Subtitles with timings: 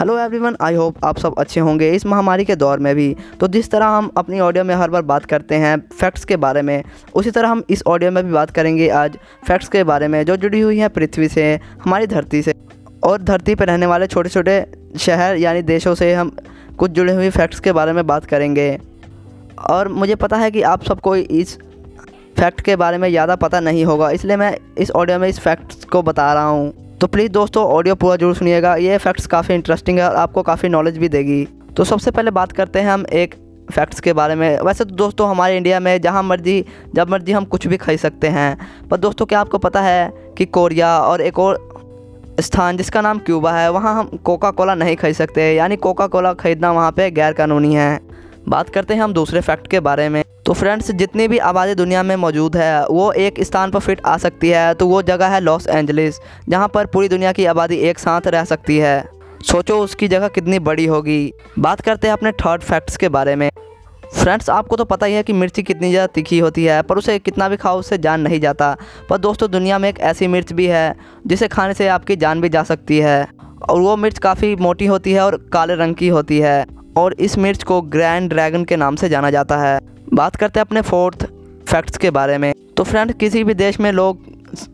[0.00, 3.48] Hello everyone I hope आप सब अच्छे होंगे इस महामारी के दौर में भी। तो
[3.48, 6.82] जिस तरह हम अपनी ऑडियो में हर बार बात करते हैं फैक्ट्स के बारे में,
[7.14, 10.36] उसी तरह हम इस ऑडियो में भी बात करेंगे आज फैक्ट्स के बारे में, जो
[10.36, 11.44] जुड़ी हुई हैं पृथ्वी से,
[11.84, 12.54] हमारी धरती से।
[13.04, 14.64] और धरती पर रहने वाले छोटे छोटे
[14.98, 16.36] शहर यानी देशों से हम
[16.78, 18.76] कुछ जुड़े हुए फैक्ट्स के बारे में बात करेंगे।
[19.70, 21.56] और मुझे पता है कि आप सबको इस
[22.36, 25.84] फैक्ट के बारे में ज़्यादा पता नहीं होगा, इसलिए मैं इस ऑडियो में इस फैक्ट्स
[25.84, 29.98] को बता रहा हूँ। तो प्लीज़ दोस्तों ऑडियो पूरा ज़रूर सुनिएगा। ये फैक्ट्स काफ़ी इंटरेस्टिंग
[29.98, 31.44] है और आपको काफ़ी नॉलेज भी देगी।
[31.76, 33.34] तो सबसे पहले बात करते हैं हम एक
[33.72, 37.44] फैक्ट्स के बारे में। वैसे तो दोस्तों, हमारे इंडिया में जहाँ मर्ज़ी, जब मर्ज़ी हम
[37.44, 41.38] कुछ भी खरीद सकते हैं। पर दोस्तों, क्या आपको पता है कि कोरिया और एक
[41.38, 41.58] और
[42.40, 46.32] स्थान जिसका नाम क्यूबा है, वहाँ हम कोका कोला नहीं खरीद सकते। यानी कोका कोला
[46.34, 48.00] ख़रीदना वहाँ पे गैर कानूनी है।
[48.48, 52.02] बात करते हैं हम दूसरे फैक्ट के बारे में। तो फ्रेंड्स जितनी भी आबादी दुनिया
[52.02, 55.40] में मौजूद है, वो एक स्थान पर फिट आ सकती है तो वो जगह है
[55.40, 56.18] लॉस एंजलिस
[56.48, 59.04] जहाँ पर पूरी दुनिया की आबादी एक साथ रह सकती है।
[59.42, 63.48] सोचो उसकी जगह कितनी बड़ी होगी। बात करते हैं अपने थर्ड फैक्ट्स के बारे में।
[64.14, 67.18] फ्रेंड्स आपको तो पता ही है कि मिर्ची कितनी ज़्यादा तीखी होती है, पर उसे
[67.18, 68.76] कितना भी खाओ, उससे जान नहीं जाता।
[69.10, 70.94] पर दोस्तों, दुनिया में एक ऐसी मिर्च भी है,
[71.26, 73.22] जिसे खाने से आपकी जान भी जा सकती है।
[73.68, 76.64] और वो मिर्च काफ़ी मोटी होती है और काले रंग की होती है,
[76.96, 79.78] और इस मिर्च को ग्रैंड ड्रैगन के नाम से जाना जाता है।
[80.12, 81.24] बात करते हैं अपने फोर्थ
[81.68, 84.28] फैक्ट्स के बारे में। तो फ्रेंड किसी भी देश में लोग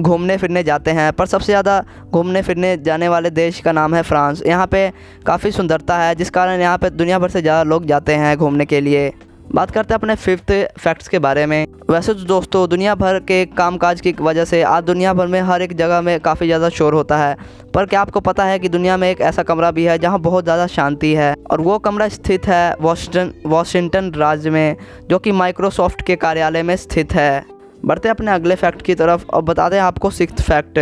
[0.00, 4.02] घूमने फिरने जाते हैं, पर सबसे ज़्यादा घूमने फिरने जाने वाले देश का नाम है
[4.02, 4.90] फ्रांस। यहाँ पे
[5.26, 8.66] काफ़ी सुंदरता है, जिस कारण यहाँ पे दुनिया भर से ज़्यादा लोग जाते हैं घूमने
[8.66, 9.12] के लिए।
[9.48, 13.44] बात करते हैं अपने फिफ्थ फैक्ट्स के बारे में। वैसे तो दोस्तों, दुनिया भर के
[13.48, 16.94] कामकाज की वजह से आज दुनिया भर में हर एक जगह में काफ़ी ज़्यादा शोर
[16.94, 17.36] होता है।
[17.74, 20.44] पर क्या आपको पता है कि दुनिया में एक ऐसा कमरा भी है जहाँ बहुत
[20.44, 21.34] ज़्यादा शांति है?
[21.50, 24.76] और वो कमरा स्थित है वॉशिंगटन वॉशिंगटन राज्य में,
[25.10, 27.44] जो कि माइक्रोसॉफ्ट के कार्यालय में स्थित है।
[27.84, 30.78] बढ़ते अपने अगले फैक्ट की तरफ़ और बता दें आपको सिक्स फैक्ट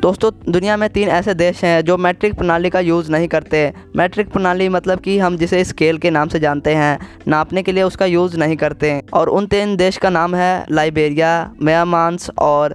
[0.00, 4.28] दोस्तों, दुनिया में तीन ऐसे देश हैं जो मैट्रिक प्रणाली का यूज़ नहीं करते। मैट्रिक
[4.28, 8.06] प्रणाली मतलब कि हम जिसे स्केल के नाम से जानते हैं, नापने के लिए उसका
[8.06, 12.74] यूज़ नहीं करते। और उन तीन देश का नाम है लाइबेरिया म्यांमांस और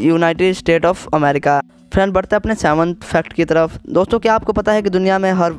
[0.00, 1.60] United State of America
[1.92, 5.32] friend बढ़ते अपने सेवन्थ फैक्ट की तरफ़। दोस्तों, क्या आपको पता है कि दुनिया में
[5.32, 5.52] हर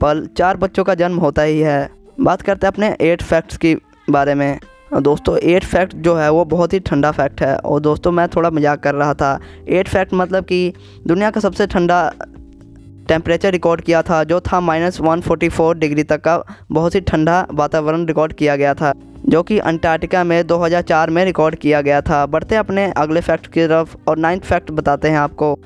[0.00, 1.90] पल चार बच्चों का जन्म होता ही है?
[2.20, 3.74] बात करते हैं अपने एट फैक्ट्स की
[4.10, 4.58] बारे में।
[5.00, 8.50] दोस्तों एट फैक्ट जो है, वो बहुत ही ठंडा फैक्ट है। और दोस्तों, मैं थोड़ा
[8.50, 10.72] मज़ाक कर रहा था। एट फैक्ट मतलब कि
[11.06, 12.12] दुनिया का सबसे ठंडा
[13.08, 17.00] टेम्परेचर रिकॉर्ड किया था, जो था minus one forty four degree तक का बहुत ही
[17.00, 18.92] ठंडा वातावरण रिकॉर्ड किया गया था,
[19.28, 23.66] जो कि अंटार्कटिका में 2004 में रिकॉर्ड किया गया था। बढ़ते अपने अगले फैक्ट की
[23.66, 25.58] तरफ़, और नाइन्थ फैक्ट बताते हैं आपको।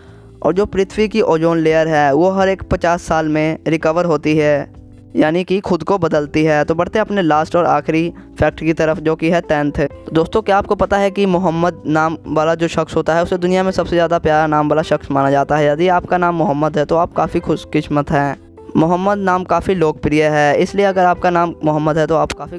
[0.43, 4.37] और जो पृथ्वी की ओजोन लेयर है, वो हर एक 50 साल में रिकवर होती
[4.37, 4.86] है।
[5.17, 9.01] यानी कि खुद को बदलती है। तो बढ़ते अपने लास्ट और आखिरी फैक्ट की तरफ़,
[9.01, 12.69] जो कि है टेंथ तो दोस्तों, क्या आपको पता है कि मोहम्मद नाम वाला जो
[12.69, 15.67] शख्स होता है, उसे दुनिया में सबसे ज़्यादा प्यारा नाम वाला शख्स माना जाता है।
[15.67, 18.37] यदि आपका नाम मोहम्मद है तो आप काफ़ी खुशकिस्मत हैं।
[18.77, 22.59] मोहम्मद नाम काफ़ी लोकप्रिय है, इसलिए अगर आपका नाम मोहम्मद है तो आप काफ़ी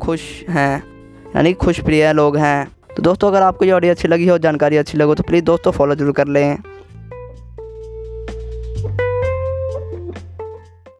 [0.00, 0.82] खुश हैं,
[1.36, 4.76] यानी खुश प्रिय लोग हैं। तो दोस्तों, अगर आपको ये ऑडियो अच्छी लगी हो, जानकारी
[4.76, 6.58] अच्छी लगी हो तो प्लीज़ दोस्तों फॉलो ज़रूर कर लें।